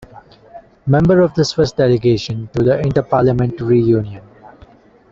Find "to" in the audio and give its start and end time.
2.57-2.63